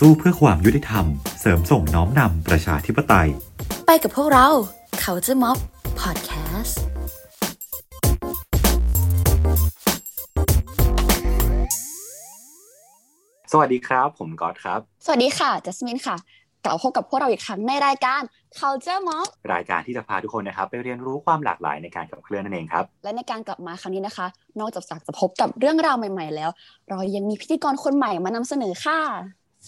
[0.00, 1.04] สู้เพื่อความยุติธรรม
[1.40, 3.28] เสริมส่งน้อมนำประชาธิปไตย
[3.86, 4.48] ไปกับพวกเรา
[5.02, 5.58] Culture Mob
[6.00, 6.74] Podcast
[13.52, 16.16] สวัสดีครับ ผมก๊อตครับ สวัสดีค่ะจัสมินค่ะ
[16.62, 18.22] กลับมาพบกับพวกเราอีกครั้งในรายการ
[18.58, 24.26] Culture Mob รายการที่จะพาทุกคนนะครับ ไปเรียนรู้ความหลากหลายในการขับเคลื่อนนั่นเองครับ และในการกลับมาครั้งนี้นะคะ
[24.60, 26.50] นอกจากจะพบกับเรื่องราวใหม่ ๆ แล้ว
[26.88, 29.00] เรายังมีพิธีกรคนใหม่มานำเสนอค่ะ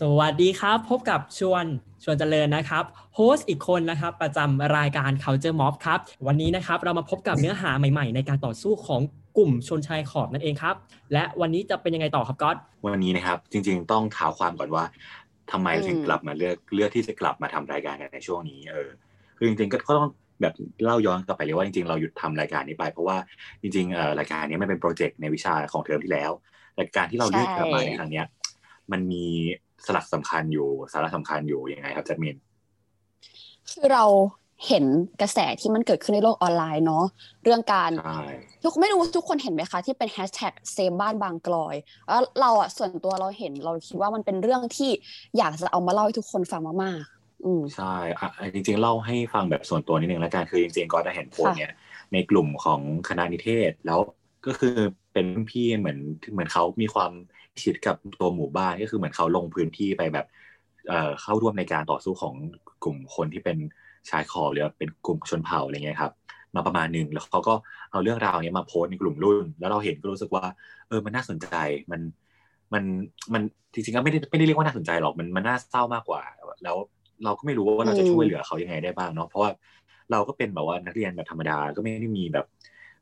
[0.03, 1.65] สวัสดีครับ พบกับชวน
[2.05, 2.85] ชวนเจริญนะครับ
[3.15, 9.01] โฮสต์อีกคนนะครับ ประจำรายการ Culture Mob ครับ วันนี้นะครับเรามาพบกับเนื้อหาใหม่ๆ ในการต่อสู้ของ
[9.37, 10.75] กลุ่มชนชายขอบนั่นเองครับ
[11.13, 14.85] และวันนี้จะเป็นยังไงต่อครับก๊อตวันนี้นะครับ จริงๆต้องเท้าความก่อนว่า
[15.53, 18.89] ทำไมถึงกลับมาเลือกเลือกที่จะกลับมาทำรายการกันในช่วงนี้เออ
[19.37, 20.09] คือจริงๆก็ต้อง
[20.41, 20.55] แบบ
[20.85, 23.17] เล่าย้อนกลับไปเลยว่าจริงๆเราหยุดทำรายการนี้ไป เพราะว่า
[23.63, 26.31] จริงๆรายการนี้มันเป็น project ในวิชาของเทอมที่แล้ว
[26.81, 28.27] รายการที่เราเลือกกลับมาในครั้งเนี้ย
[28.93, 29.27] มันมี
[29.87, 32.37] สลักสำคัญอยู่สาระสำคัญอยู่ยังไงครับจัสมิน
[33.71, 34.05] คือเรา
[34.67, 34.85] เห็น
[35.21, 37.05] กระแสที่มันเกิดขึ้นในโลกออนไลน์เนาะ
[37.45, 38.23] เรื่องการใช่
[38.63, 41.75] ทุกไม่รู้ทุกคนเห็นไหมคะที่เป็น hashtag save บ้านบางกลอย
[42.09, 44.91] แล้วเราอะส่วนตัวเราเห็นเราคิดว่ามันเป็นเรื่องที่
[45.39, 51.73] อยากจะเอามาเล่าให้ทุกคนฟังมากๆอืมใช่อะจริงๆเล่าให้ฟังแบบส่วนตัวนิดนึงแล้วกันคือจริงๆก็ได้เห็นโพสต์เนี่ย
[52.13, 53.99] ในกลุ่มของคณะนิเทศแล้ว
[54.47, 54.77] ก็คือ
[55.13, 55.99] เป็นรุ่นพี่เหมือน
[56.33, 57.13] เหมือนเขามีความ
[57.63, 60.27] ชิดกับตัวหมู่บ้านก็คือเหมือนเขาลงพื้นที่ไปแบบ
[60.89, 62.35] เอ่อเข้าร่วมในการต่อสู้ของ
[62.85, 63.59] กลุ่มคนที่เป็น
[64.11, 66.13] ชายขอบหรือว่าเป็นกลุ่มชนเผ่าอะไรเงี้ยครับ
[66.55, 67.55] มาประมาณหนึ่งแล้วเขาก็
[67.91, 70.45] เอาเรื่องราวเนี้ยมาโพสในกลุ่มรุ่น แล้วเราเห็นก็รู้สึกว่า
[70.89, 71.57] เออมันน่าสนใจ
[71.91, 72.01] มัน
[72.73, 72.83] มัน
[73.33, 76.23] มันจริงๆก็ไม่ได้ไม่ได้เรียกว่าน่าสนใจหรอกมันมันน่าเศร้ามากกว่า
[76.65, 76.77] แล้ว
[77.25, 79.51] เราก็ไม่รู้ว่าเราจะช่วยเหลือเขายังไงได้บ้างเนาะเพราะว่า
[80.13, 82.47] เราก็เป็นแบบว่านักเรียนแบบธรรมดาก็ไม่ได้มีแบบ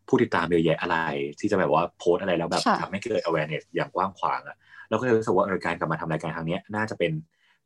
[0.09, 0.97] ผู้ติดตามเยอะแยะอะไร
[1.41, 4.57] ที่จะแบบว่าโพสต์อะไรแล้วแบบค่ะทำให้เกิด awareness อย่างกว้างขวางอะ
[4.89, 7.13] เราก็เลยรู้สึกว่าเออการกลับมาทำรายการครั้งเนี้ยน่าจะเป็น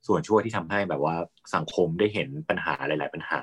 [0.07, 1.15] ส่วนช่วยที่ทำให้แบบว่า
[1.55, 3.41] สังคมได้เห็นปัญหาหลาย ๆ ปัญหา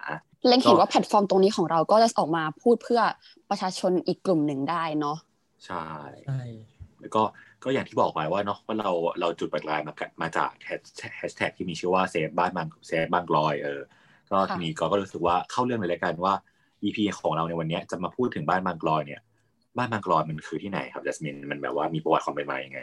[0.47, 3.01] เล็งเห็นว่าแพลตฟอร์มตรงนี้ของเราก็จะออกมาพูดเพื่อ
[3.49, 5.17] ประชาชนอีกกลุ่มหนึ่งได้เนาะ
[5.65, 5.87] ใช่
[6.27, 6.41] ใช่
[7.01, 7.23] แล้วก็
[7.63, 13.81] ก็อย่างที่บอกไปว่าเนาะว่าเราเราจุดประกายมาจากมาจากแฮชแท็กที่มีชื่อว่า save บ้านบาง save บางกลอยเออ
[14.31, 16.33] ก็ค่ะทีนี้ก็ก็รู้สึกว่าเข้าเรื่องเลยแล้วกันว่า
[16.83, 19.21] EP ของเราในวันนี้จะมาพูดถึงบ้านบางกลอยเนี่ย
[19.77, 22.79] บ้านบางกลอยมันคือที่ไหนครับจัสมินมันแบบว่ามีประวัติความเป็นมายังไง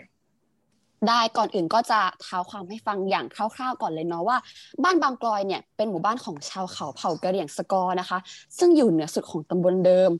[1.08, 4.36] ได้ก่อนอื่นก็จะเท้าความให้ฟังอย่างคร่าวๆก่อนเลยเนาะว่า
[4.84, 8.18] บ้านบางกลอยเนี่ยเป็นหมู่บ้านของชาวเขาเผ่ากะเหรี่ยงสกอร์นะคะ
[8.58, 10.10] ซึ่งอยู่เหนือสุดของตำบลเดิม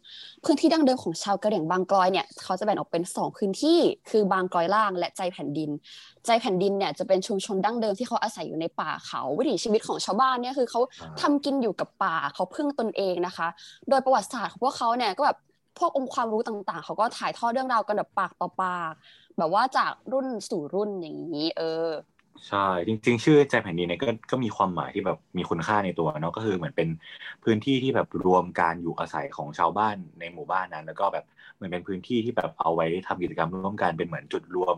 [0.44, 3.78] พื้นที่ดั้งเดิมของชาวกะเหรี่ยงบางกลอยเนี่ยเขาจะแบ่งออกเป็นสองพื้นที่
[4.10, 5.70] คือบางกลอยล่างและใจแผ่นดิน
[6.26, 13.48] ใจแผ่นดินเนี่ยจะเป็นชุมชนดั้งเดิมที่เขาอาศัยอยู่ในป่าเขาวิถีชีวิตของชาวบ้านเนี่ยคือเขาอ่าทำกินอยู่กับป่าเขาพึ่งตนเองนะคะ
[13.88, 15.38] โดยประวัติศาสตร์ของพวกเขาเนี่ยก็แบบ
[15.78, 18.92] พวกองค์ความรู้ต่างๆ เขาก็ถ่ายทอดเรื่องราวกันแบบปากต่อปาก
[19.38, 21.64] แบบว่าจากรุ่นสู่รุ่นอย่างนี้ เออ
[22.48, 22.58] ใช่
[22.88, 26.88] จริง ๆ ชื่อใจแผ่นดินเนี่ยก็ก็มีความหมายที่แบบมีคุณค่าในตัวเนาะก็คือเหมือนเป็น
[27.42, 31.24] พื้นที่ที่แบบรวมการอยู่อาศัยของชาวบ้านในหมู่บ้านนั้น แล้วก็แบบ
[31.54, 34.76] เหมือนเป็นพื้นที่ที่แบบเอาไว้ทำกิจกรรมร่วมกันเป็นเหมือนจุดรวม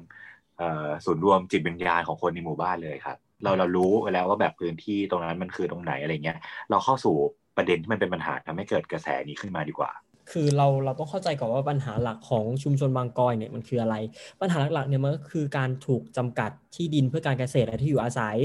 [0.56, 0.64] เอ่อ
[1.04, 6.36] ศูนย์รวมจิตวิญญาณของคนในหมู่บ้านเลยครับเราเรารู้ไปแล้วว่าแบบพื้นที่ตรงนั้นมันคือตรงไหนอะไรเงี้ย
[6.70, 7.12] เราเข้าสู่
[7.56, 9.90] ประเด็นที่มันเป็นปัญหาทำให้เกิดกระแสนี้ขึ้นมาดีกว่า
[10.30, 13.96] คือเราเราต้องเข้าใจก่อนว่าปัญหาหลักของชุมชนบางกอยเนี่ยมันคืออะไร
[14.40, 18.36] ปัญหาหลักๆเนี่ยมันก็คือการถูกจำกัดที่ดินเพื่อการเกษตรและที่อยู่อาศัย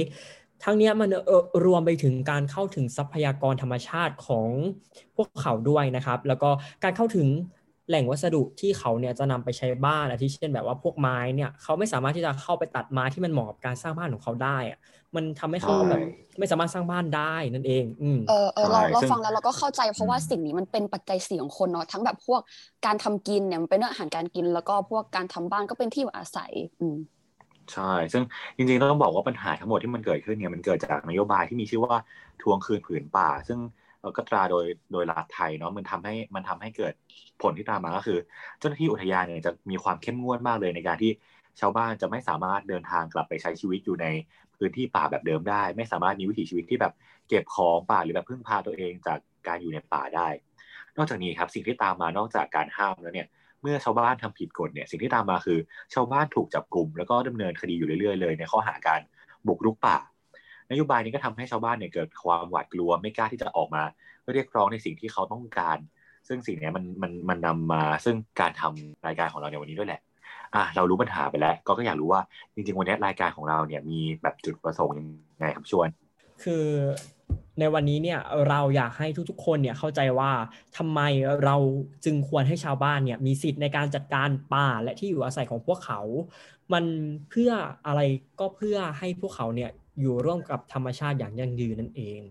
[0.64, 1.09] ทั้งนี้มัน
[1.66, 4.50] รวมไปถึงการเข้าถึงทรัพยากรธรรมชาติของ
[5.16, 6.50] พวกเขาด้วยนะครับ แล้วก็
[6.84, 7.28] การเข้าถึง
[7.88, 14.78] แหล่งวัสดุที่เขาเนี่ยจะนำไปใช้บ้านอาทิเช่นแบบว่าพวกไม้เนี่ยเขาไม่สามารถที่จะเข้าไปตัดไม้ที่มันเหมาะกับการสร้างบ้านของเขาได้อะ
[15.16, 16.02] มันทำให้เขาใช่แบบ
[16.40, 17.22] ไม่สามารถสร้างบ้านได้
[17.53, 22.41] นั่นเอง อืมเออเออเราใช่เราซึ่งฟังแล้วเราก็เข้าใจเพราะว่าอืมสิ่งนี้มันเป็นปัจจัยสี่ของคนเนาะทั้งแบบพวก
[22.86, 26.96] การทำกินเนี่ยมันเป็นเรื่องอาหารการกิน แล้วก็พวกการทำบ้านก็เป็นที่อยู่อาศัย อืม
[27.72, 27.81] ใช่
[28.14, 28.24] ซึ่ง
[28.58, 31.97] จริงๆต้องบอกว่าปัญหาทั้งหมดที่มันเกิดขึ้นเนี่ยมันเกิดจากนโยบายที่มีชื่อว่า
[32.40, 36.94] ทวงคืนผืนป่า ซึ่งเอ่อ ก็ตราโดยโดยรัฐไทยเนาะมันทำให้มันทำให้เกิด
[37.41, 38.19] ผลที่ตามมาก็คือ
[38.59, 41.12] เจ้าหน้าที่อุทยานเนี่ยจะมีความเข้มงวดมากเลยในการที่
[41.59, 44.08] ชาวบ้านจะไม่สามารถเดินทางกลับไปใช้ชีวิตอยู่ใน
[44.58, 46.93] พื้นที่ป่าแบบเดิมได้ ไม่สามารถมีวิถีชีวิตที่แบบ
[47.29, 50.28] เก็บของป่าหรือแบบพึ่งพาตัวเองจากการอยู่ในป่าได้
[50.97, 53.28] นอกจากนี้ครับสิ่งที่ตามมานอกจากการห้ามแล้วเนี่ย
[53.61, 55.59] เมื่อชาวบ้านทำผิดกฎเนี่ยสิ่งที่ตามมาคือ
[55.93, 59.02] ชาวบ้านถูกจับกลุ่มแล้วก็ดำเนินคดีอยู่เรื่อยๆเลยในข้อหาการ
[59.47, 59.97] บุกรุกป่า
[60.72, 63.84] นโยบายนี้ก็ทำให้ชาวบ้านเนี่ยเกิดความหวาดกลัวไม่กล้าที่จะออกมา
[64.34, 65.78] เรียกร้องในสิ่งที่เขาต้องการ
[66.28, 70.02] ซึ่งสิ่งนี้มันมันมันนำมาซึ่งการทำรายการของเราในวันนี้ด้วยแหละ
[70.56, 72.22] อะเรารู้ปัญหาไปแล้ว ก็ก็อยากรู้ว่า
[72.53, 75.08] จริงๆ วันนี้รายการของเราเนี่ยมีแบบจุดประสงค์ยัง
[75.40, 75.88] ไงครับชวน
[76.44, 76.66] คือ
[77.59, 78.20] ในวันนี้เนี่ย
[78.50, 80.32] เราอยากให้ทุกๆ คนเนี่ยเข้าใจว่า
[80.78, 81.00] ทำไม
[81.44, 81.56] เรา
[82.06, 86.02] จึงควรให้ชาวบ้านเนี่ยมีสิทธิ์ในการจัดการป่าและที่อยู่อาศัยของพวกเขา
[86.74, 86.85] มัน
[87.29, 87.52] เพื่อ
[87.88, 88.02] อะไร
[88.40, 89.70] ก็เพื่อให้พวกเขาเนี่ย
[90.02, 92.22] อยู่ร่วมกับธรรมชาติอย่างยั่งยืนนั่นเอง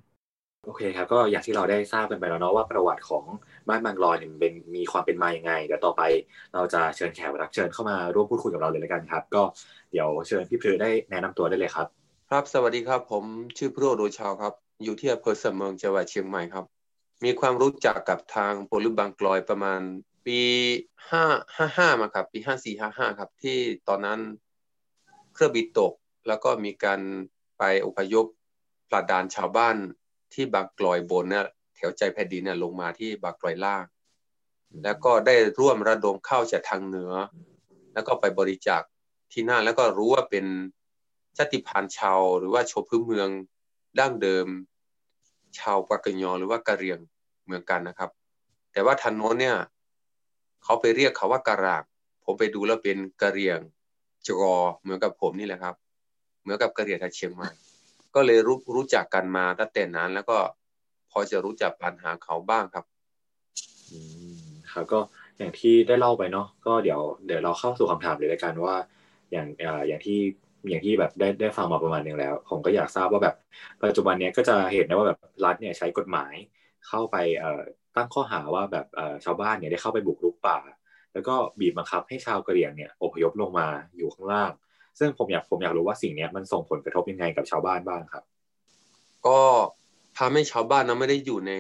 [0.67, 3.25] โอเคครับ ก็อย่างที่เราได้ทราบกันไปแล้วเนาะว่าประวัติของ
[3.69, 6.03] บ้านบางลอยเนี่ยเป็นมีความเป็นมาอย่างไงเดี๋ยวต่อไป
[6.55, 9.43] เราจะเชิญแขกรับเชิญเข้ามาร่วมพูดคุยกับเราเลยแล้วกันครับ ก็
[9.93, 11.87] เดี๋ยวเชิญพี่พลือได้แนะนำตัวได้เลยครับ
[12.31, 13.25] ครับสวัสดีครับผม
[13.59, 14.53] ชื่อพระโดชาวครับ
[14.85, 16.65] อยู่ที่อำเภอเสมิงจังหวัดเชียงใหม่ครับ
[17.25, 19.81] มีความรู้จักกับทางโปรลุบางกลอยประมาณ
[20.27, 20.41] ปี
[21.11, 21.25] ห้า
[21.57, 23.59] ห้าห้ามาครับ ปีห้าสี่ห้าห้าครับ ที่
[23.89, 24.19] ตอนนั้น
[25.35, 25.93] เครื่องบินตก
[26.29, 27.01] แล้วก็มีการ
[27.61, 28.27] ไปอพยพ
[28.91, 29.77] ปราดานชาวบ้าน
[30.35, 31.45] ที่บางกลอยบนเนี่ย
[31.77, 33.85] แถวใจแผ่นดินเนี่ยลงมาที่บางกลอยล่าง
[34.83, 37.13] แล้วก็ได้ร่วมระดมเข้าจากทางเหนือ
[37.95, 38.83] แล้วก็ไปบริจาค
[39.33, 40.47] ที่นั่นแล้วก็รู้ว่าเป็น
[41.37, 43.29] ชาติพันธุ์ชาวหรือว่าชาวพื้นเมือง
[43.99, 44.47] ดั้งเดิม
[45.59, 46.99] ชาวปากยอหรือว่ากะเรียง
[47.45, 48.11] เหมือนกันนะครับ
[48.73, 49.57] แต่ว่าทางโน้นเนี่ย
[50.65, 51.85] เขาไปเรียกเขาว่ากะราก
[52.25, 53.59] ผมไปดูแล้วเป็นกะเรียง
[54.27, 55.75] จกอเหมือนกับผมนี่แหละครับ
[56.41, 57.51] เหมือนกับกะเหรี่ยงทาเชียงใหม่
[58.15, 60.37] ก็เลยรู้รู้จักกันมาตั้งแต่นั้น แล้วก็
[61.11, 62.85] พอจะรู้จักปัญหาเขาบ้างครับ
[63.91, 63.99] อื
[64.49, 65.01] มครับก็
[65.39, 68.77] อย่างที่ได้เล่าไปเนาะก็เดี๋ยวเดี๋ยวเราเข้าสู่คำถามเลยละกันว่า
[69.33, 70.19] อย่างอ่าอย่างที่
[70.69, 73.35] อย่างที่แบบได้ได้ฟังมาประมาณนึงแล้ว ผมก็อยากทราบว่าแบบ
[73.85, 76.35] ปัจจุบันเนี้ยก็จะเห็นได้ว่าแบบรัฐเนี่ยใช้กฎหมาย
[76.89, 77.63] เข้าไปเอ่อ
[77.97, 80.59] ตั้งข้อหาว่าแบบเอ่อชาวบ้านเนี่ยได้เข้าไปบุกรุกป่า
[81.13, 83.67] แล้วก็บีบบังคับให้ชาวกะเหรี่ยงเนี่ยอพยพลงมา
[83.97, 84.51] อยู่ข้างล่าง
[85.01, 88.25] ซึ่งผมอยากผมอยากรู้ว่าสิ่งนี้มันส่งผลกระทบยังไงกับชาวบ้านบ้างครับ
[89.27, 89.41] ก็
[90.19, 91.53] ทำให้ชาวบ้านนะไม่ได้อยู่ใน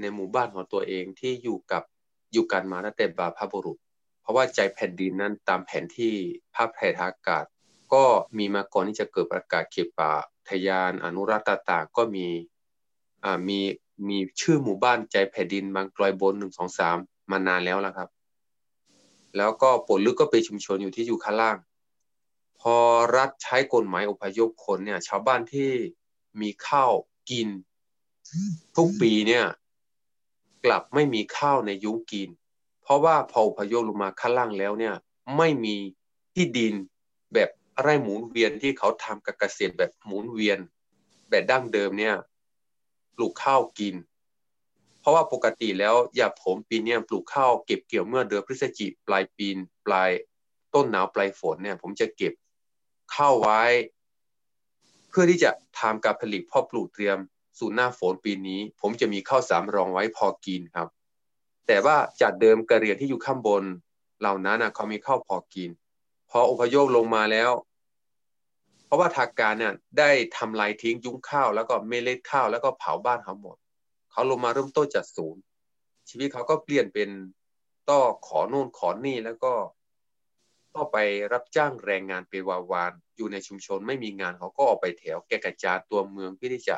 [0.00, 1.82] ในหมู่บ้านของตัวเองที่อยู่กับ
[2.32, 3.78] อยู่กันมาตั้งแต่บรรพบุรุษ
[4.22, 6.14] เพราะว่าใจแผ่นดินนั้นตามแผนที่
[6.54, 7.44] ภาพถ่ายทางอากาศ
[7.92, 8.04] ก็
[8.38, 10.12] มีมาก่อนที่จะเกิดประกาศเขตป่า
[10.48, 12.26] ทยานอนุรักษ์ต่างๆก็มี
[13.24, 13.60] อ่ามี
[14.08, 16.96] มีชื่อหมู่บ้านใจแผ่นดินบางกลอยบนหนึ่งสองสาม
[17.30, 18.08] มานานแล้วละครับ
[19.36, 21.56] แล้วก็ปลดลึกก็เป็นชุมชนอยู่ที่อยู่ข้างล่าง
[22.60, 22.76] พอ
[23.16, 25.70] รัฐใช้กฎหมายอพยพคนเนี่ย ชาวบ้านที่
[26.40, 26.92] มีข้าว
[27.30, 27.48] กิน
[28.76, 29.44] ทุกปีเนี่ย
[30.64, 32.28] กลับไม่มีข้าวในยุ้งกิน
[32.82, 34.94] เพราะว่าพออพยพลงมาข้างล่างแล้วเนี่ย
[35.36, 35.76] ไม่มี
[36.34, 36.74] ที่ดิน
[37.34, 40.58] แบบไร่หมุนเวียนที่เขาทำกับเกษตรแบบหมุนเวียน
[41.30, 42.14] แบบดั้งเดิมเนี่ย
[43.16, 43.94] ปลูกข้าวกิน
[45.00, 49.48] เพราะว่าปกติแล้วอย่าผมปีนี้ปลูกข้าวเก็บเกี่ยวเมื่อเดือนพฤศจิกปลายปี
[49.86, 50.10] ปลาย
[50.74, 52.32] ต้นหนาวปลายฝนเนี่ย ผมจะเก็บ
[53.16, 53.62] ข้าวไว้
[55.08, 57.18] เพื่อที่จะทำการผลิตพ่อปลูกเตรียม
[57.58, 60.88] สู่หน้าฝนปีนี้ ผมจะมีข้าวสามรองไว้พอกินครับ
[61.66, 63.64] แต่ว่าจากเดิมกระเรียงที่อยู่ข้างบน
[64.20, 65.70] เหล่านั้นนะเขามีข้าวพอกิน
[66.30, 67.50] พออพยพลงมาแล้ว
[68.84, 73.56] เพราะว่าทางการเนี่ยได้ทำลายทิ้งยุ้งข้าวแล้วก็เมล็ดข้าวแล้วก็เผาบ้านเขาหมด
[74.12, 75.42] เขาลงมาเริ่มต้นจากศูนย์
[76.08, 77.08] ชีวิตเขาก็เปลี่ยนเป็น
[77.88, 79.52] ต้อขอโน่นขอนี่แล้วก็
[80.74, 80.98] ต้องไป
[81.32, 86.76] รับจ้างแรงงานเป็นวานๆอยู่ในชุมชนไม่มีงานเขาก็ออกไปแถวแกกระจาตัวเมืองเพื่อที่จะ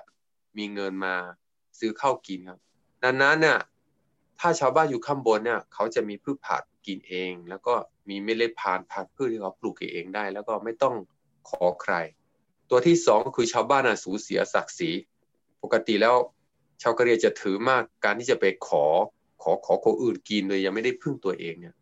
[0.59, 1.15] มีเงินมา
[1.79, 2.59] ซื้อข้าวกินครับ
[3.05, 3.59] ดังนั้นเนี่ย
[4.41, 7.75] ถ้าชาวบ้านอยู่ข้างบนเนี่ยเขาจะมีพืชผักกินเอง แล้วก็
[8.09, 10.95] มีเมล็ดพันธุ์ผักพืชที่เขาปลูกเองได้ แล้วก็ไม่ต้อง
[11.49, 11.95] ขอใคร
[12.71, 14.91] ตัวที่สองคือชาวบ้านน่ะสูญเสียศักดิ์ศรี
[15.63, 16.15] ปกติแล้ว
[16.83, 18.85] ชาวกะเหรี่ยงจะถือมากการที่จะไปขอ
[19.43, 21.75] ขอขอคนอื่นกินโดยยังไม่ได้พึ่งตัวเองเนี่ย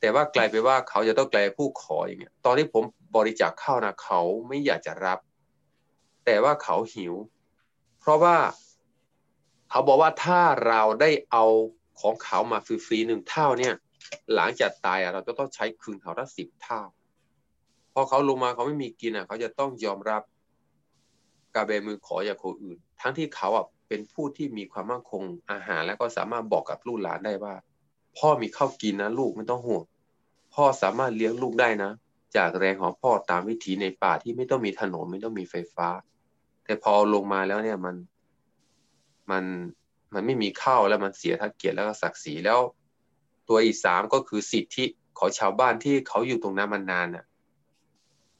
[0.00, 2.84] แต่ว่ากลายไปว่าเขาจะต้องกลายผู้ขออย่างเงี้ยตอนที่ผม
[3.16, 5.18] บริจาคข้าวนะเขาไม่อยากจะรับ
[6.24, 7.14] แต่ว่าเขาหิว
[8.00, 8.36] เพราะว่า
[9.70, 11.44] เขาบอกว่าถ้าเราได้เอา
[12.00, 13.74] ของเขามาฟรีๆหนึ่งเท่าเนี่ย
[14.34, 16.80] หลังจากตายอะเราจะต้องใช้คืนเขาละสิบเท่า
[17.92, 20.22] พอเขาลงมาเขาไม่มีกินอะ เขาจะต้องยอมรับ
[21.54, 27.54] การเบมือขอจากคนอื่น ทั้งที่เขาอะเป็นผู้ที่มีความมั่นคงอาหารแล้วก็สามารถบอกกับลูกหลานได้ว่า
[28.16, 29.84] พ่อมีข้าวกินนะลูกไม่ต้องห่วง
[30.54, 31.90] พ่อสามารถเลี้ยงลูกได้นะ
[32.36, 35.88] จากแรงของพ่อตามวิถีในป่าที่ไม่ต้องมีถนนไม่ต้องมีไฟฟ้า
[36.64, 37.96] แต่พอลงมาแล้วเนี่ยมัน
[39.30, 39.44] มัน
[40.14, 42.60] มันไม่มีข้าวแล้วมันเสียทั้งเกียรติแล้วก็ศักดิ์ศรีแล้ว
[43.48, 44.84] ตัวอีกสามก็คือสิทธิ
[45.18, 47.24] ของชาวบ้านที่เขาอยู่ตรงนั้นมานานน่ะ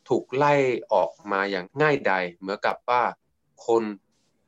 [0.09, 0.55] ถูกไล่
[0.93, 3.03] ออกมาอย่างง่ายดายเหมือนกับว่า
[3.67, 3.83] คน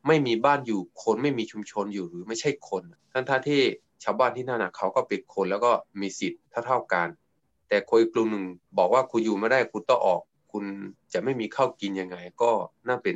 [0.07, 3.63] ไม่มีบ้านอยู่คนไม่มีชุมชนอยู่หรือไม่ใช่คนทั้งท่าที่
[4.03, 7.07] ชาวบ้านที่นั่นน่ะเขาก็เป็นคนแล้วก็มีสิทธิ์เท่าๆกัน
[7.67, 8.45] แต่คนอีกกลุ่มหนึ่ง
[8.77, 10.63] บอกว่าคุณอยู่ไม่ได้คุณต้องออก คุณ
[11.13, 12.51] จะไม่มีข้าวกินยังไง ก็
[12.87, 13.15] น่าเป็น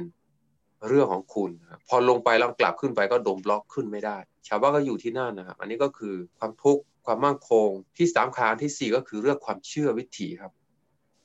[0.88, 10.52] เรื่องของคุณครับพอลงไปแล้วกลับขึ้นไปก็โดนบล็อกขึ้นไม่ได้ ชาวบ้านก็อยู่ที่นั่นนะครับอันนี้ก็คือความทุกข์ความมั่นคง ที่สามคานที่สี่ก็คือเรื่องความเชื่อวิถีครับ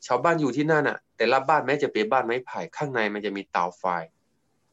[0.06, 3.84] ชาวบ้านอยู่ที่นั่นอะ แต่ละบ้านแม้จะเป็นบ้านไม้ไผ่ข้างในมันจะมีเตาไฟ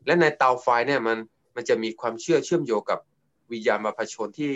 [0.05, 1.17] และในเตาไฟเนี่ยมัน
[1.55, 2.99] มันจะมีความเชื่อเชื่อมโยงกับ
[3.51, 4.53] วิญญาณมาพชนที่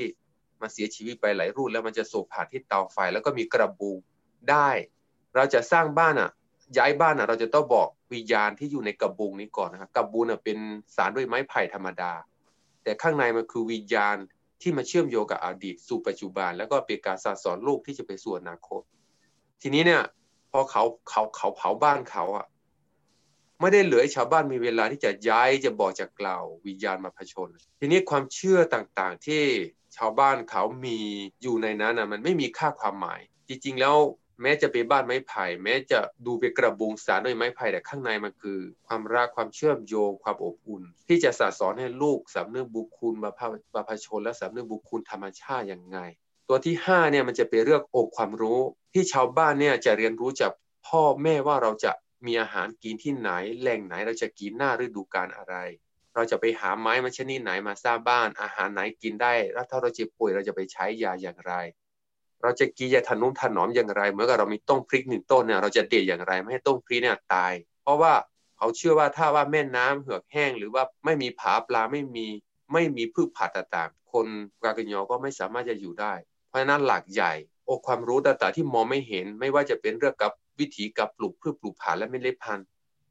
[0.64, 3.92] มาเสียชีวิตไปหลายรุ่นแล้วมันจะส่งผ่านที่เตาไฟแล้วก็มีกระบุ
[4.50, 4.70] ได้
[5.36, 6.30] เราจะสร้างบ้านอะ
[6.78, 10.58] ย้ายบ้านอะ เราจะต้องบอกวิญญาณที่อยู่ในกระบุงนี้ก่อนนะครับกระบุงอะเป็น
[10.96, 12.14] สารด้วยไม้ไผ่ธรรมดา
[12.84, 14.16] แต่ข้างในมันคือวิญญาณ
[14.62, 18.82] ที่มาเชื่อมโยงกับอดีตสู่ปัจจุบัน แล้วก็เป็นการสสอนลูกที่จะไปสู่อนาคต
[19.62, 20.04] ทีนี้เนี่ย
[20.52, 22.46] พอเขาเขาเขาเผาบ้านเขาอะ
[23.60, 27.48] ไม่ได้เหลือชาวบ้านมีเวลาที่จะย้ายจะบอกจะกล่าววิญญาณมาผชน
[27.80, 29.44] ทีนี้ความเชื่อต่างๆที่
[29.98, 31.00] ชาวบ้านเขามี
[31.42, 33.98] อยู่ในนั้นนะมันไม่มีค่าความหมาย จริงๆแล้ว
[34.42, 45.98] แม้จะเป็นบ้านไม้ไผ่แม้จะดูเป็นกระบุงสารด้วยไม้ไผ่แต่ข้างในมันคือ ความรักความเชื่อมโยงความอบอุ่น ที่จะสสอนให้ลูกสำนึกบุญคุณมาพาพชน และสำนึกบุญคุณธรรมชาติอย่างไง
[46.48, 48.60] ตัวที่5เนี่ยมันจะเป็นเรื่องอกความรู้
[48.94, 50.52] ที่ชาวบ้านเนี่ยจะเรียนรู้จาก
[50.88, 51.92] พ่อแม่ว่าเราจะ
[52.26, 53.30] มีอาหารกินที่ไหน
[53.60, 55.56] แหล่งไหนเราจะกินหน้าฤดูกาลอะไร
[56.16, 61.54] เราจะไปหาไม้มาชนิดไหนมาสร้างบ้าน อาหารไหนกินได้แล้วถ้าเราเจ็บป่วยเราจะไปใช้ยาอย่างไร
[62.42, 67.54] เราจะกินยาทนุมถนอมอย่างไรเมื่อเรามีต้นพริกหนึ่งต้นเนี่ยเราจะเด็ดอย่างไรไม่ให้ต้นพริกเนี่ยตาย
[67.84, 68.14] เพราะว่า
[68.58, 72.28] เขาเชื่อว่าถ้าว่าแม่น้ำเหือกแห้ง หรือว่าไม่มีผาปลาไม่มี
[72.74, 74.28] ไม่มีพืชผักต่างๆ คน
[74.64, 76.14] กาเกยอก็ไม่สามารถจะอยู่ได้
[76.48, 77.34] เพราะฉะนั้นหลักใหญ่
[77.66, 82.68] โอความรู้ต่างๆที่มองไม่เห็น ไม่ว่าจะเป็นเรื่องกับวิถีกับปลูกพืชปลูกผักและเมล็ดพันธุ์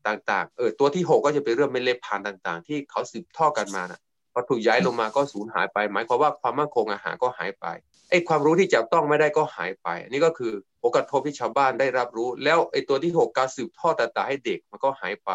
[0.09, 4.01] ต่างๆ เออตัวที่ 6 ก็จะเป็นเรื่องเมล็ดพันธุ์ต่างๆ ที่เขาสืบทอดกันมานะ
[4.33, 7.67] พอถูกย้ายลงมาก็สูญหายไป หมายความว่าความมั่นคงอาหารก็หายไป
[8.11, 15.31] ไอ้ความรู้ที่จับต้องไม่ได้ก็หายไปอันนี้ก็คือผลกระทบที่ชาวบ้านได้รับรู้ แล้วไอ้ตัวที่ 6 การสืบทอดต่างๆให้เด็กมันก็หายไป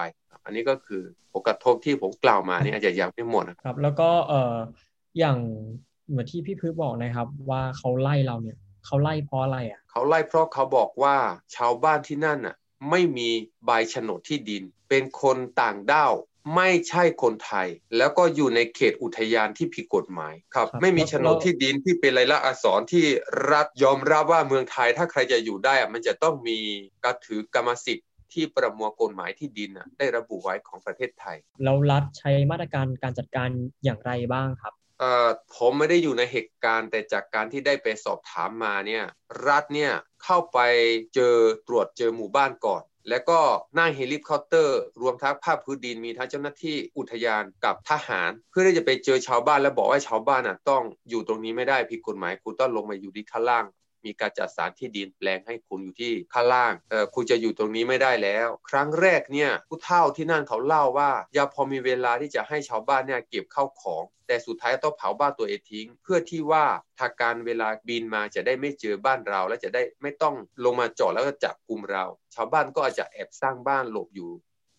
[0.46, 1.02] อันนี้ก็คือ
[1.34, 4.56] ผลกระทบที่ผมกล่าวมานี่อาจจะยังไม่หมดนะครับ แล้วก็เอ่อ
[5.20, 5.38] อย่าง
[6.10, 11.16] เหมือนที่พี่พื้บอกนะครับ ว่าเขาไล่เราเนี่ยเขาไล่เพราะอะไรอะเขาไล่เพราะเขาบอกว่า
[11.56, 12.56] ชาวบ้านที่นั่นอะ
[12.89, 13.29] ไม่มี
[13.65, 16.13] ใบโฉนดที่ดิน เป็นคนต่างด้าว
[16.55, 17.67] ไม่ใช่คนไทย
[17.98, 23.05] แล้วก็อยู่ในเขตอุทยานที่ผิดกฎหมายครับ ไม่มีโฉนดที่ดินที่เป็นลายลักษณ์อักษรที่
[23.51, 26.60] รัฐยอมรับว่าเมืองไทยถ้าใครจะอยู่ได้มันจะต้องมี
[27.03, 33.50] การถือกรรมสิทธิ์ที่ประมวลกฎหมายที่ดินได้ระบุไว้ของประเทศไทย แล้วรัฐใช้มาตรการการจัดการ
[33.84, 34.84] อย่างไรบ้างครับเอ่อ
[35.56, 39.04] ผมไม่ได้อยู่ในเหตุการณ์ แต่จากการที่ได้ไปสอบถามมาเนี่ย
[39.48, 39.92] รัฐเนี่ย
[40.24, 40.60] เข้าไป
[41.16, 41.36] เจอ
[41.68, 43.40] ตรวจเจอหมู่บ้านก่อน แล้วก็
[43.78, 53.66] นั่งเฮลิคอปเตอร์ รวมทั้งภาคพื้นดินมีทั้งเจ้าหน้าที่อุทยานกับทหาร เพื่อที่จะไปเจอชาวบ้านและบอกว่าชาวบ้านน่ะต้องอยู่ตรงนี้ไม่ได้ผิดกฎหมายคุณต้องลงมาอยู่ที่ข้างล่าง
[54.06, 66.66] มีการจัดสรรที่ดินแปลงให้คุณอยู่ที่ข้างล่างเออคุณจะอยู่ตรงนี้ไม่ได้แล้ว ครั้งแรกเนี่ยผู้เฒ่าที่นั่นเขาเล่าว่าอย่าพอมีเวลาที่จะให้ชาวบ้านเนี่ยเก็บเข้าของ แต่สุดท้ายต้องเผาบ้านตัวเองทิ้ง เพื่อที่ว่า
[66.98, 72.04] ถ้าการเวลาบินมาจะได้ไม่เจอบ้านเรา และจะได้ไม่ต้องลงมาจอดแล้วก็จับกลุ่มเรา
[72.36, 74.32] ชาวบ้านก็อาจจะแอบสร้างบ้านหลบอยู่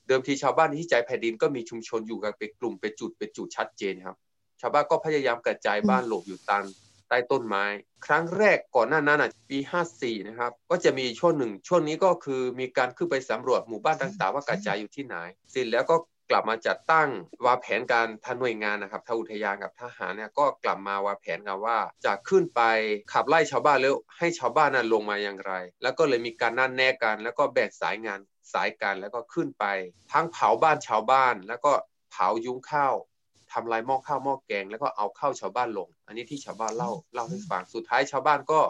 [0.06, 4.16] เดิมทีชาวบ้านที่ใจแผ่นดินก็มีชุมชนอยู่กันเป็นกลุ่มเป็นจุดเป็นจุดชัดเจนครับ
[4.61, 6.64] ชาวบ้านก็พยายามกระจายบ้านหลบอยู่ตาม
[7.08, 7.64] ใต้ต้นไม้
[8.06, 9.58] ครั้งแรกก่อนหน้านั้นปี
[9.92, 15.16] 54 นะครับ ก็จะมีช่วงหนึ่ง ช่วงนี้ก็คือมีการขึ้นไปสำรวจหมู่บ้านต่างๆ ว่ากระจายอยู่ที่ไหน
[15.50, 15.96] เสร็จแล้วก็
[16.30, 17.08] กลับมาจัดตั้ง
[17.46, 22.62] วางแผนการทางหน่วยงานนะครับทางอุทยานกับทหารเนี่ยก็กลับมาวางแผนกันว่าจะขึ้นไป
[23.12, 28.20] ขับไล่ชาวบ้านแล้วให้ชาวบ้านนั้นลงมาอย่างไร แล้วก็เลยมีการนั่นแน่กัน แล้วก็แบ่งสายงาน
[28.52, 29.64] สายการแล้วก็ขึ้นไป
[30.12, 31.72] ทั้งเผาบ้านชาวบ้าน แล้วก็
[32.10, 32.94] เผายุ้งข้าว
[33.52, 38.60] ทำลายหม้อข้าวหม้อแกง แล้วก็เอาเข้าชาวบ้านลง อันนี้ที่ชาวบ้านเล่าเล่าให้ฟังสุดท้ายชาวบ้านก็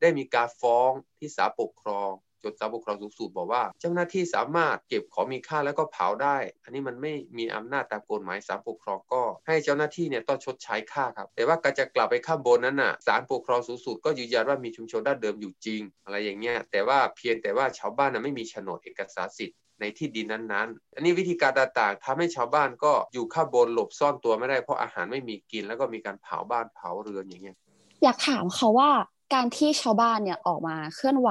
[0.00, 2.10] ได้มีการฟ้องที่ศาลปกครอง
[2.42, 27.56] จนศาลปกครองสูงสุดบอกว่า เจ้าหน้าที่สามารถเก็บของมีค่าแล้วก็เผาได้ อันนี้มันไม่มีอำนาจตามกฎหมายศาลปกครองก็ ให้เจ้าหน้าที่เนี่ยต้องชดใช้ค่าครับ แต่ว่าการจะกลับไปข้างบนนั้นน่ะศาลปกครองสูงสุดก็ยืนยันว่ามีชุมชนด้านเดิมอยู่จริง อะไรอย่างเงี้ยแต่ว่าเพียงแต่ว่าชาวบ้านน่ะไม่มีโฉนดเอกสารสิทธิ์ ในที่ดินนั้นๆ อันนี้วิธีการต่างๆทำให้ชาวบ้านก็อยู่ข้าบนหลบซ่อนตัวไม่ได้เพราะอาหารไม่มีกิน แล้วก็มีการเผาบ้านเผาเรือนอย่างเงี้ย
[28.02, 28.90] อยากถามเขาว่า
[29.34, 31.30] การที่ชาวบ้านเนี่ยออกมาเคลื่อนไหว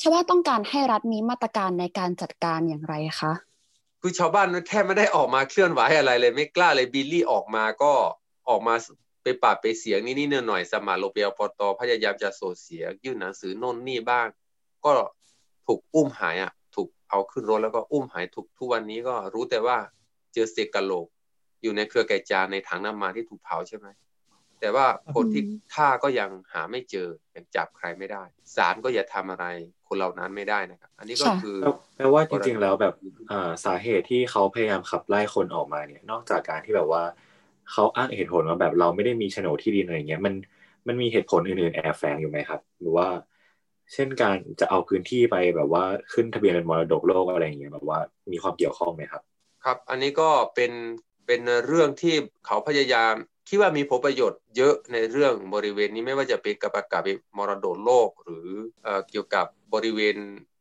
[0.00, 3.32] ชาวบ้านต้องการให้รัฐมีมาตรการในการจัดการอย่างไรคะ
[4.00, 7.92] คือชาวบ้านแค่ไม่ได้ออกมาเคลื่อนไหวอะไรเลยไม่กล้าเลยบิลลี่ออกมาก็
[8.48, 8.74] ออกมา
[9.22, 14.26] ไปปาดไปเสียงนี่นี่หน่อยสมาโลเปียปตพยายามจะโสเสียยื่นหนังสือโน่นนี่บ้าง
[14.84, 14.90] ก็
[15.66, 16.52] ถูกอุ้มหายอะ
[17.14, 19.76] เอาขึ้นรถแล้วก็อุ้มหายทุกทุกวันนี้ก็รู้แต่ว่า
[20.34, 21.06] เจอเศษกะโหลก
[21.62, 23.86] อยู่ในเครือไก่จานในถังน้ำมันที่ถูกเผาใช่ไหม
[24.60, 25.42] แต่ว่าคนที่
[25.74, 28.22] ฆ่าก็ยังหาไม่เจอยังจับใครไม่ได้
[28.56, 29.46] ศาลก็อย่าทำอะไร
[29.88, 31.56] คนเหล่านั้นไม่ได้นะครับ อันนี้ก็คือ
[31.96, 32.94] แปลว่าจริงๆแล้วแบบ
[33.64, 37.02] สาเหตุที่เขาพยายามขับไล่คนออกมาเนี่ย นอกจากการที่แบบว่า
[37.72, 40.34] เขาอ้างเหตุผลว่าแบบเราไม่ได้มีโฉนดที่ดินอะไรเงี้ยมัน
[40.86, 43.06] มันมีเหตุผลอื่นๆแอบแฝงอยู่ไหมครับ หรือว่า
[43.92, 47.98] เช่นการจะเอาพื้นที่ไปแบบว่าขึ้นทะเบียนเป็นมรดกโลกอะไรอย่างเงี้ยแบบว่า
[48.32, 49.22] มีความเกี่ยวข้องไหมครับ
[49.64, 50.72] ครับ อันนี้ก็เป็น
[51.26, 52.14] เป็นเรื่องที่
[52.46, 53.14] เขาพยายาม
[53.48, 58.46] คิดว่ามีผลประโยชน์เยอะในเรื่องบริเวณนี้ไม่ว่าจะเป็นกับประกาศมรดกโลก หรือ
[58.82, 60.16] เอเกี่ยวกับบริเวณ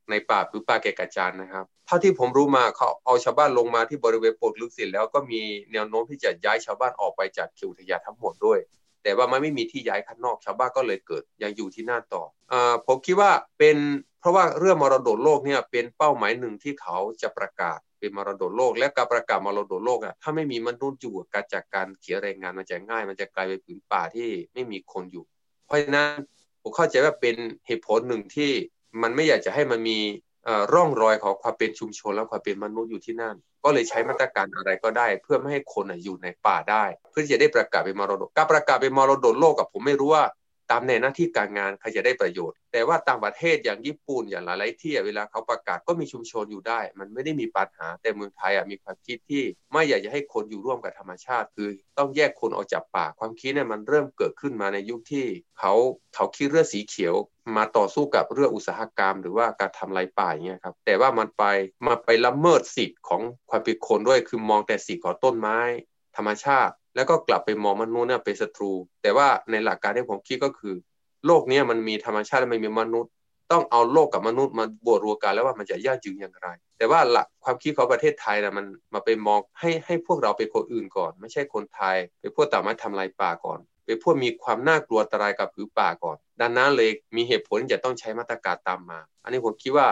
[0.10, 5.42] ในป่าหรือป่าแก่กระจานนะครับเท่าที่ผมรู้มาเขาเอาชาวบ้านลงมาที่บริเวณปดลึกเสร็จแล้วก็มี
[5.74, 8.60] แนวโน้มที่จะย้ายชาวบ้านออกไปจากเขตอุทยานทั้งหมดด้วย
[9.04, 12.54] แต่ว่ามันไม่มีที่ย้ายข้างนอกชาวบ้านก็เลยเกิดยังอยู่ที่หน้าต่ออ
[12.88, 13.78] ผมคิดว่าเป็น
[14.20, 25.26] เพราะว่าเรื่องมรดกโลกเนี่ยเป็นเป้าหมายหนึ่งที่เขาจะประกาศเป็นมรดกโลก และการประกาศมรดกโลกอะถ้าไม่มีมนุษย์อยู่การจากการเขียนรายงานมันจะง่าย มันจะกลายเป็นผืนป่าที่ไม่มีคนอยู่
[25.66, 26.10] เพราะฉะนั้น
[26.62, 27.36] ผมเข้าใจว่าเป็น
[27.68, 28.52] เหตุผลหนึ่งที่
[29.02, 30.00] มันไม่อยากจะให้มันมี
[30.74, 40.24] ร่องรอยของความเป็นชุมชนและความเป็นมนุษย์อยู่ที่นั่น ก็เลยใช้มาตรการอะไรก็ได้ เพื่อไม่ให้คนอยู่ในป่าได้ เพื่อจะได้ประกาศเป็นมรดกการประกาศเป็นมรดกโลกกับผมไม่รู้ว่า
[40.74, 55.26] ตามในหน้าที่การงานใครจะได้ประโยชน์ แต่ว่าต่างประเทศอย่างญี่ปุ่นอย่างหลายๆที่เวลาเขาประกาศก็มีชุมชนอยู่ได้ มันไม่ได้มีปัญหาแต่เมืองไทยมีความคิดที่ไม่อยากจะให้คนอยู่ร่วมกับธรรมชาติ คือต้องแยกคนออกจากป่าความคิดเนี่ยมันเริ่มเกิดขึ้นมาในยุคที่
[55.60, 55.74] เขา
[56.16, 57.16] เขาคิดเรื่องสีเขียว
[57.58, 61.44] มาต่อสู้กับเรื่องอุตสาหกรรม หรือว่าการทำลายป่าอย่างเงี้ยครับแต่ว่ามันไป
[61.86, 65.60] มาไปละเมิดสิทธิ์ของความเป็นคนด้วยคือมองแต่สิทธิ์ของต้นไม้
[66.18, 68.72] ธรรมชาติ แล้วก็กลับไปมองมนุษย์เนี่ยเป็นศัตรู
[69.02, 70.76] แต่ว่าในหลักการที่ผมคิดก็คือ
[71.26, 73.12] โลกนี้มันมีธรรมชาติและไม่มีมนุษย์
[73.52, 76.48] ต้องเอาโลกกับมนุษย์มาบวกรวมกันแล้วว่ามันจะยั่งยืนอย่างไร
[76.78, 89.88] แต่ว่าหลักความคิดของประเทศไทยนะมันมาเป็นมองให้ให้พวกเราเป็นคนอื่นก่อน ไม่ใช่คนไทยเป็นพวกต่างมาทำลายป่าก่อนเป็นพวกมีความน่ากลัวอันตรายกับผืนป่าก่อน ดังนั้นเลยมีเหตุผลจะต้องใช้มาตรการตามมา อันนี้ผมคิดว่า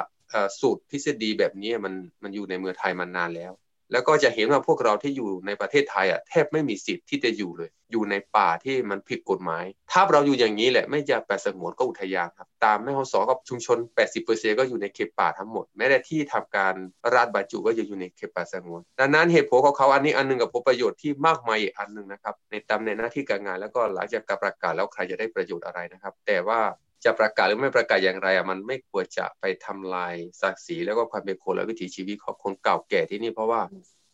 [0.60, 1.94] สูตรทฤษฎีแบบนี้มัน
[2.24, 3.52] มันอยู่ในเมืองไทยมานานแล้ว
[3.92, 13.78] แล้วก็จะเห็นว่าพวกเราที่อยู่ในประเทศไทยอะแทบไม่มีสิทธิ์ที่จะอยู่เลย อยู่ในป่าที่มันผิดกฎหมาย ถ้าเราอยู่อย่างนี้แหละไม่จะแปดสงวนก็อุทยานครับ ตามแม่ฮ่องสอนกับชุมชน
[14.18, 16.74] 80%ก็อยู่ในเขตป่าทั้งหมด แม้แต่ที่ทำการ
[17.14, 26.60] ราดบรรจุก็จะอยู่ในเขตป่าสงวน ดังนั้นเหตุผลของเขาอันนี้อันนึงกับผลประโยชน์ที่มากมายอีกอันหนึ่งนะครับในตำแหน่งหน้าที่การงานแล้วก็หลังจากการประกาศแล้วใครจะได้ประโยชน์อะไรนะครับ แต่ว่า
[27.06, 33.62] จะประกาศหรือไม่ประกาศอย่างไรอะมันไม่ควรจะไปทำลายศักดิ์ศรีแล้วก็ความเป็นคนและวิถีชีวิตของคนเก่าแก่ที่นี่เพราะว่า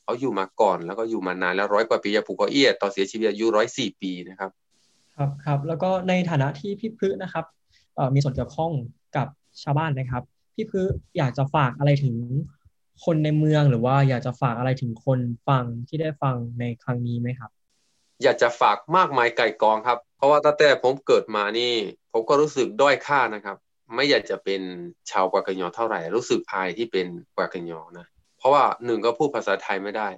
[0.03, 4.51] เขาอยู่มาก่อนแล้วก็อยู่มานานแล้วร้อยกว่าปียาผูกเอี้ยตอนเสียชีวิตอายุร้อยสี่ปีนะครับ
[5.15, 7.45] ครับครับแล้วก็ในฐานะที่พี่พืชนะครับ
[8.13, 8.71] มีส่วนเกี่ยวข้อง
[9.17, 9.27] กับ
[9.63, 10.23] ชาวบ้านนะครับ
[10.55, 12.15] พี่พืชอยากจะฝากอะไรถึง
[13.05, 17.51] คนในเมืองหรือว่าอยากจะฝากอะไรถึงคนฟังที่ได้ฟังในครั้งนี้ไหมครับ
[18.23, 21.73] อยากจะฝากมากมายไก่กองครับ เพราะว่าตั้งแต่ผมเกิดมานี่
[22.11, 23.57] ผมก็รู้สึกด้อยค่านะครับ
[23.95, 24.61] ไม่อยากจะเป็น
[25.11, 30.09] ชาวกวากยอเท่าไหร่ รู้สึกอายที่เป็นกวากยอนะ เพราะว่าหนึ่งก็พูดภาษาไทยไม่ได้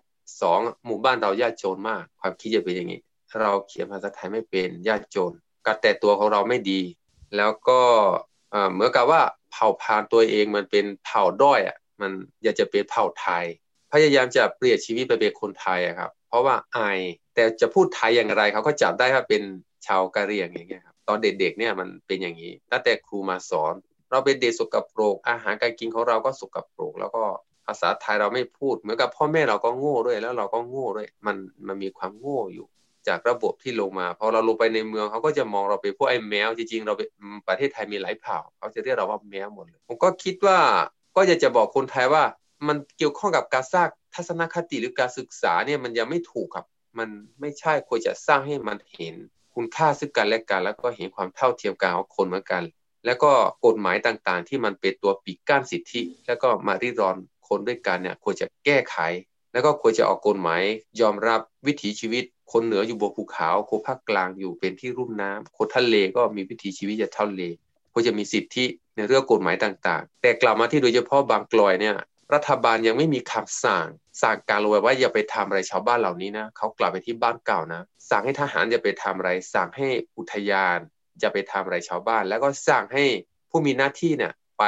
[0.41, 3.01] สองหมู่บ้านเรายากจนมาก ความคิดจะเป็นอย่างนี้
[3.41, 5.33] เราเขียนภาษาไทยไม่เป็นยากจน
[5.65, 6.81] การแต่ตัวของเราไม่ดี
[7.37, 7.81] แล้วก็
[8.71, 12.11] เหมือนกับว่าเผ่าพานตัวเองมันเป็นเผ่าด้อยอะมัน
[12.43, 13.45] อยากจะเป็นเผ่าไทย
[13.93, 16.99] พยายามจะเปลี่ยนชีวิตไปเป็นคนไทยครับ เพราะว่าอาย
[17.33, 19.43] แต่จะพูดไทยอย่างไรเขาก็จับได้ว่าเป็น
[19.85, 23.73] ชาวกะเหรี่ยงอย่างเงี้ยครับตอนเด็กๆเนี่ยมันเป็นอย่างนี้ตั้งแต่ครูมาสอน
[24.11, 27.23] เราเป็นเด็กสกปรกอาหารการกินของเราก็สกปรกแล้วก็
[27.65, 31.35] ภาษาไทยเราไม่พูดเหมือนกับพ่อแม่เราก็โง่ด้วยแล้วเราก็โง่ด้วยมัน
[31.67, 32.67] มันมีความโง่อยู่
[33.07, 37.07] จากระบบที่ลงมาพอเราลงไปในเมืองเขาก็จะมองเราเป็นพวกไอ้แมวจริงๆเราเป็น
[37.47, 40.57] ประเทศไทยมีหลายเผ่าเขาจะเรียกเราว่าแมวหมดเลยผมก็คิดว่า
[41.15, 42.23] ก็อยากจะบอกคนไทยว่า
[42.67, 46.65] มันเกี่ยวข้องกับการสร้างทัศนคติหรือการศึกษาเนี่ยมันยังไม่ถูกครับ
[46.99, 47.09] มัน
[47.41, 49.15] ไม่ใช่ควรจะสร้างให้มันเห็น
[49.61, 52.63] คุณค่าซึ่งกันและกัน แล้วก็เห็นความเท่าเทียมกันของคนเหมือนกัน
[53.05, 53.31] แล้วก็
[53.65, 57.17] กฎหมายต่างๆ ที่มันเป็นตัวปิดกั้นสิทธิ แล้วก็มาริรอน
[57.47, 58.97] คนด้วยกันเนี่ยควรจะแก้ไข
[59.53, 60.61] แล้วก็ควรจะออกกฎหมาย
[61.01, 67.41] ยอมรับวิถีชีวิต คนเหนืออยู่บนภูเขาคนภาคกลางอยู่เป็นที่รุ่มน้ำคนทะเลก็มีวิถีชีวิตจะทะเล
[67.93, 71.95] ควรจะมีสิทธิในเรื่องกฎหมายต่างๆ แต่กลับมาที่โดยเฉพาะบางกลอยเนี่ย
[72.33, 73.85] รัฐบาลยังไม่มีคำสั่ง
[74.21, 80.79] สั่งการลงไว้ว่าอย่าไปทำอะไรชาวบ้านเหล่านี้นะเขากลับไปที่บ้านเก่านะ สั่งให้ทหารอย่าไปทำอะไร สั่งให้อุทยาน
[81.19, 83.05] อย่าไปทำอะไรชาวบ้าน แล้วก็สั่งให้
[83.49, 84.63] ผู้มีหน้าที่เนี่ยไป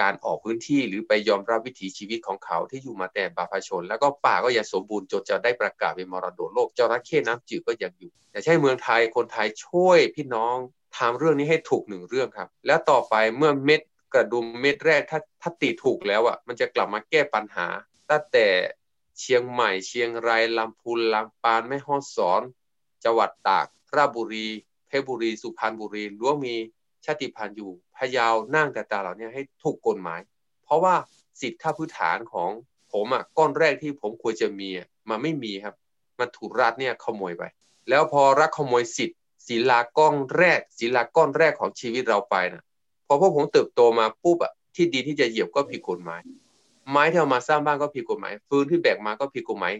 [0.00, 10.56] การออกพื้นที่หรือไปยอมรับวิถีชีวิตของเขาที่อยู่มาแต่บาพชน แล้วก็ป่าก็อยังสมบูรณ์จนจะได้ประกาศเป็นมรดกโลกจระเข้น้ำจืดก็ยังอยู่แต่ใช่เมืองไทยคนไทยช่วยพี่น้อง
[10.98, 13.80] ทำเรื่องนี้ให้ถูกหนึ่งเรื่องครับ แล้วต่อไปเมื่อเม็ด
[14.14, 17.66] กระดุมเม็ดแรกถ้าถ้าตีถูกแล้วอะมันจะกลับมาแก้ปัญหา
[18.10, 18.46] ตั้งแต่
[19.20, 22.42] เชียงใหม่ เชียงรายลำพูนลำปางแม่ฮ่องสอน
[23.04, 24.48] จังหวัดตากราชบุรี
[24.88, 26.54] เพชรบุรี สุพรรณบุรีล้วนมี
[27.04, 30.20] ชาติพันธุ์อยู่พยาวนั่งแต่ตาเหล่านี้ให้ถูกกฎหมาย
[30.64, 30.94] เพราะว่า
[31.40, 32.50] สิทธิค่าพื้นฐานของ
[32.92, 34.68] ผมอะก้อนแรกที่ผมควรจะมี
[35.08, 35.74] มันไม่มีครับ
[36.18, 37.42] มันถูกรัฐเนี่ยขโมยไป
[37.88, 42.62] แล้วพอรัฐขโมยสิทธิ์ศิลาก้อนแรกศิลาก้อนแรกของชีวิตเราไปนะ
[43.06, 46.20] พอพวกผมเติบโตมาปุ๊บอะที่ดีที่จะเหยียบก็ผิดกฎหมาย
[46.88, 49.74] ไม้ที่เอามาสร้างบ้านก็ผิดกฎหมายฟืนที่แบกมาก็ผิดกฎหมาย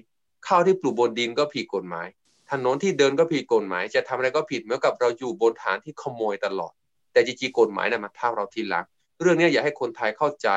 [0.46, 2.06] ข้าวที่ปลูกบนดินก็ผิดกฎหมาย
[2.50, 6.72] ถนนที่เดินก็ผิดกฎหมาย จะทำอะไรก็ผิดเหมือนกับเราอยู่บนฐานที่ขโมยตลอด
[7.12, 8.84] แต่จริงๆกฎหมายนะ่ะมาท้าเราทีหลัง
[9.20, 10.48] เรื่องนี้อยากให้คนไทยเข้าใจ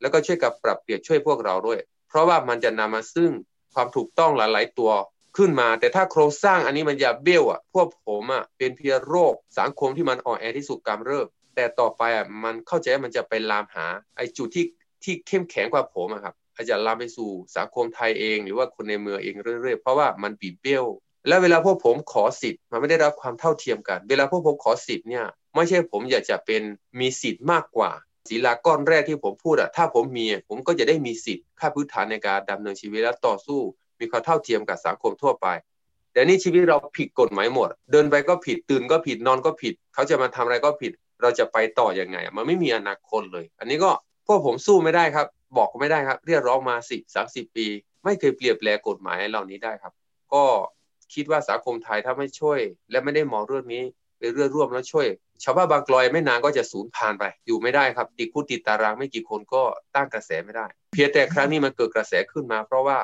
[0.00, 3.30] แล้วก็ช่วยกับปรับเปลี่ยนช่วยพวกเราด้วย เพราะว่ามันจะนำมาซึ่ง
[3.74, 4.92] ความถูกต้องหลายๆตัว
[5.36, 13.86] ขึ้นมา แต่ถ้าโครงสร้างอันนี้มันอย่าเบี้ยวอะพวกผมอะเป็นเพียงโรค สังคมที่มันอ่อนแอที่สุดกำเริบแต่ต่อไปอะมันเข้าใจมันจะไปลามหา
[14.16, 14.64] ไอ้จุดที่
[15.04, 20.84] ที่เข้มแข็งกว่าผมอะครับ อาจจะลามไปสู่สังคมไทยเอง หรือว่าคนในเมืองเองเรื่อยๆ เพราะว่ามันบีบเบี้ยว
[21.28, 26.62] แล้วเวลาพวกผมขอสิทธิ์มันไม่ได้รับความเท่าเทียมกัน เวลาพวกผมขอสิทธิ์เนี่ยไม่ใช่ผมอยากจะเป็น
[27.00, 27.90] มีสิทธิ์มากกว่า
[28.28, 33.60] ศีลาก้อนแรกที่ผมพูดอะถ้าผมมีผมก็จะได้มีสิทธิ์ค่าพื้นฐานในการดำเนินชีวิตและต่อสู้
[34.00, 35.46] มีความเท่าเทียมกับสังคมทั่วไป
[36.12, 43.90] แต่นี่ชีวิตเราผิดกฎหมายหมด เดินไปก็ผิดตื่นก็ผิดนอนก็ผิด เขาจะมาทำอะไรก็ผิด เราจะไปต่ออยังไง มันไม่มีอนาคตเลย อันนี้ก็
[44.26, 47.66] พวกผมสู้ไม่ได้ครับ บอกไม่ได้ครับ เรียกร้องมาสิสามสิบปี
[48.04, 49.92] ไม่เคยเปลี่ยนแปลงกฎหมายเหล่านี้ได้ครับ
[50.34, 50.44] ก็
[51.14, 53.82] คิดว่าสังคมไทยถ้าไม่ช่วย และไม่ได้มองเรื่องนี้
[54.18, 55.06] เป็นเรื่องร่วมแล้วช่วย
[55.44, 59.62] ชาวบ้านบางกลอยไม่นานก็จะสูญพันธุ์ไป อยู่ไม่ได้ครับ ติดคุกติดตารางไม่กี่คนก็
[59.94, 62.98] ตั้งกระแสไม่ได้ เพียงแต่ครั้งนี้มันเกิดกระแสขึ้นมา เพราะว่า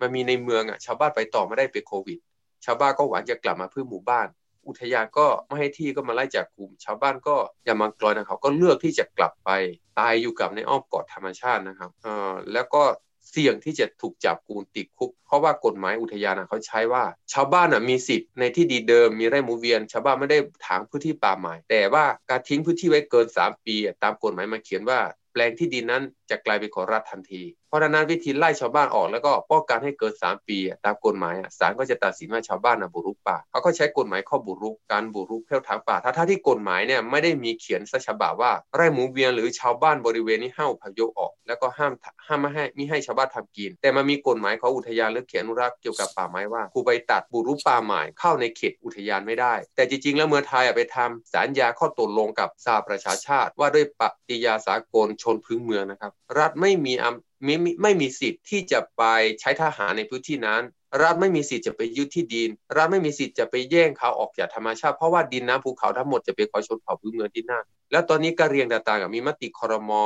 [0.00, 2.18] มันมีในเมืองอะชาวบ้านไปต่อไม่ได้เป็นโควิด
[2.64, 4.26] ชาวบ้านก็หวังจะกลับมาเพื่อหมู่บ้าน
[4.66, 9.50] อุทยานก็ไม่ให้ที่ก็มาไล่จากกลุ่ม ชาวบ้านก็อย่างมังกรนะครับก็เลือกที่จะกลับไป
[9.98, 12.82] ตายอยู่กับในอ้อมกอดธรรมชาตินะครับเอ่อแล้วก็
[13.30, 25.00] เสี่ยงที่จะถูกจับกูนติดคุก เพราะว่ากฎหมายอุทยานเขาใช้ว่า ชาวบ้านมีสิทธิ์ในที่ดีเดิมมีไร่หมูเวียน ชาวบ้านไม่ได้ถางพื้นที่ป่าใหม่ แต่ว่าการทิ้งพื้นที่ไว้เกิน 3 ปี ตามกฎหมายมาเขียนว่า
[25.32, 27.42] แปลงที่ดินนั้นจะกลายเป็นของรัฐทันที
[27.72, 41.92] ราะฉะนั้นวิธีไล่ชาวบ้านออกแล้วก็ป้องกันให้เกิน3 ปีตามกฎหมายศาลก็จะตัดสินว่าชาวบ้านบุรุกป่าเขาก็ใช้กฎหมายข้อบุรุกการบุรุกเพ่วถางป่าถ้าถ้าที่กฎหมายเนี่ยไม่ได้มีเขียนสัฉบับว่าไร่หมุนเวียนหรือชาวบ้านบริเวณนี้ห้ามพยพออก แล้วก็ห้าม
[42.26, 59.02] ห้ามไม่ให้ม่ให้ชาวบ้านทำกิน แต่มันมีกฎหมายของอุทยานหรือเขียนอนุรักษ์เกี่ยวกับป่าไม้ว่าผู้ไปตัดบุรุกป่าใหม่เข้าในเขตอุทยานไม่ได้ แต่จริงๆ แล้วเมืองไทยไปทำสัญญาข้อตกลงกับสหประชาชาติ ว่าด้วยปฏิญาสากลชนพื้นเมืองนะครับรัฐไม่มีอำ ไม่ไม่มีสิทธิ์ที่จะไป
[59.40, 60.62] ใช้ทหารในพื้นที่นั้น
[61.02, 70.02] รัฐไม่มีสิทธิ์จะไปยึดที่ดิน รัฐไม่มีสิทธิ์จะไปแย่งเขาออกจากธรรมชาติเพราะว่าดินน้ำภูเขาทั้งหมดจะเป็นของชนเผ่าพื้นเมืองที่นั่นแล้วตอนนี้กะเรียงต่างๆมีมติคอรมอ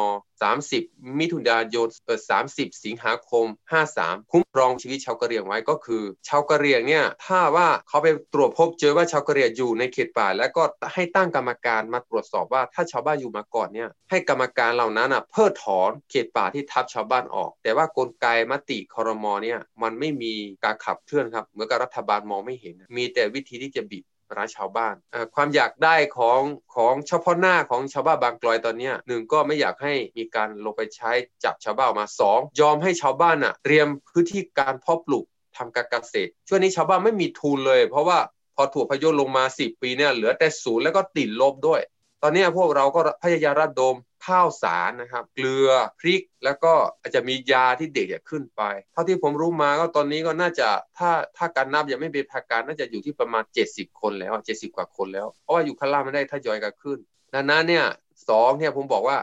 [0.61, 2.21] 30 มิถุนายนเออ
[2.51, 3.47] 30 สิงหาคม
[3.89, 10.63] 53 คุ้มครองชีวิตชาวกะเรียงไว้ก็คือ ชาวกะเรียงเนี่ยถ้าว่าเขาไปตรวจพบเจอว่าชาวกะเรียงอยู่ในเขตป่า แล้วก็
[10.95, 20.33] ให้ตั้งกรรมการมาตรวจสอบว่าถ้าชาวบ้านอยู่มาก่อนเนี่ยให้กรรมการเหล่านั้นอะเพิกถอนเขตป่าที่ทับชาวบ้านออก แต่ว่ากลไกมติคอรมอเนี่ยมันไม่มี
[20.65, 24.05] การขับเคลื่อนครับเหมือนกับรัฐบาลมองไม่เห็น มีแต่วิธีที่จะบีบ
[24.37, 24.95] ร้านชาวบ้าน
[25.35, 26.41] ความอยากได้ของ
[26.75, 31.11] ของเฉพาะหน้าของชาวบ้านบางกลอยตอนนี้หนึ่งก็ไม่อยากให้มีการลงไปใช้
[31.45, 35.25] จับชาวบ้านมาสองยอมให้ชาวบ้านอะเตรียมพื้นที่การเพาะปลูก
[35.57, 38.19] ทำการเกษตร ช่วงนี้ชาวบ้านไม่มีทุนเลย เพราะว่า
[38.57, 41.81] พอถูกพยุลงมา 10 ปีเนี่ยเหลือแต่ศูนย์แล้วก็ติดลบด้วย
[42.23, 43.95] ตอนนี้พวกเราก็พยายามระดม
[44.27, 48.63] ข้าวสารนะครับ เกลือพริก แล้วก็อาจจะมียาที่เด็กจะขึ้นไป
[48.93, 56.99] เท่าที่ผมรู้มาก็ตอนนี้ก็น่าจะถ้าถ้าการนับยังไม่เป็นทางการน่าจะอยู่ที่ประมาณ 70 คนแล้ว 70 กว่าคนแล้ว เพราะว่าอยู่ข้างล่างไม่ได้ทยอยกันขึ้น
[57.35, 57.87] ดังนั้นเนี่ย
[58.29, 59.19] สองเนี่ยผมบอกว่า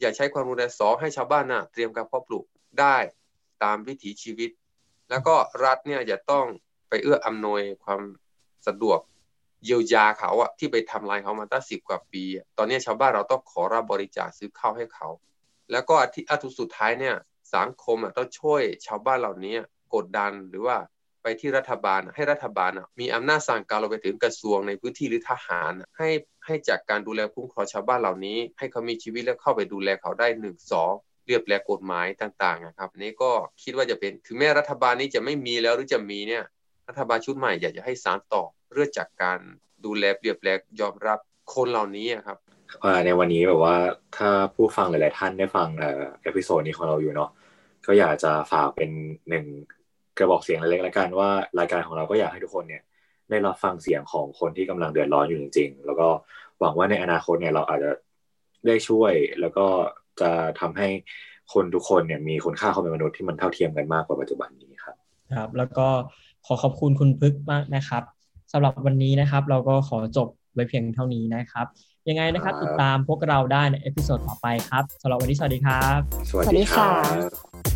[0.00, 2.44] อย่าใช้ความรุนแรงสองให้ชาวบ้านน่ะเตรียมการเพาะปลูก
[2.80, 2.96] ได้
[3.62, 4.50] ตามวิถีชีวิต
[5.10, 5.34] แล้วก็
[5.64, 6.44] รัฐเนี่ยจะต้อง
[6.88, 8.02] ไปเอื้ออำนวยความ
[8.66, 8.98] สะดวก
[9.64, 12.24] เยียวยาเขาอะที่ไปทำลายเขามาตั้งสิบกว่าปี
[12.58, 15.08] ตอนนี้ชาวบ้านเราต้องขอรับบริจาคซื้อข้าวให้เขา
[15.72, 17.16] แล้วก็ที่อัตุสุดท้ายเนี่ย
[17.54, 19.56] สังคมอะต้องช่วยชาวบ้านเหล่านี้
[19.94, 20.76] กดดันหรือว่า
[21.22, 22.70] ไปที่รัฐบาลให้รัฐบาล
[23.00, 26.08] มีอำนาจสั่งการเราไปถึงกระทรวงในพื้นที่หรือทหารให้
[26.46, 30.92] ให้จากการดูแลคุ้มครองชาวบ้านเหล่านี้ ให้เขามีชีวิตแล้วเข้าไปดูแลเขาได้หนึ่งสอง
[31.26, 33.30] ระเบียบและกฎหมายต่างๆนะครับนี่ก็
[33.62, 36.44] คิดว่าจะเป็นถึงแม้รัฐบาลนี้จะไม่มีแล้วหรือจะมีเนี่ย
[36.90, 39.38] รัฐบาลชุดใหม่อยากจะให้สานต่อเรื่องจากการ
[39.84, 40.50] ดูแลเปลี่ยนแปลง
[40.80, 41.18] ยอมรับ
[41.54, 42.38] คนเหล่านี้ครับ
[43.06, 43.76] ในวันนี้แบบว่า
[44.16, 45.68] ถ้าผู้ฟังหลาย ๆ ท่านได้ฟัง
[46.22, 47.30] episode นี้ของเราอยู่เนาะ
[47.86, 48.90] ก็อยากจะฝากเป็น
[49.28, 49.44] หนึ่ง
[50.18, 52.82] กระบอกเสียงเล็กๆแล้วกันว่ารายการของเราก็อยากให้ทุกคนเนี่ย
[53.30, 56.08] ได้รับฟังเสียงของคนที่กำลังเดือดร้อนอยู่จริง ๆ แล้วก็
[56.60, 57.90] หวังว่าในอนาคตเนี่ยเราอาจจะ
[58.66, 59.66] ได้ช่วย แล้วก็
[60.20, 60.88] จะทำให้
[61.52, 64.96] คนทุกคนเนี่ยมีคุณค่าความเป็นมนุษย์ที่มันเท่าเทียมกันมากกว่าปัจจุบันนี้ครับ
[65.34, 65.88] ครับ แล้วก็
[66.46, 68.02] ขอขอบคุณคุณพึกมากนะครับ
[68.52, 71.66] สำหรับวันนี้นะครับ เราก็ขอจบไว้เพียงเท่านี้นะครับ
[72.08, 75.98] ยังไงนะครับติดตามพวกเราได้ใน episode ต่อไปครับสำหรับวันนี้สวัสดีครับ
[76.30, 77.69] สวัสดีครับ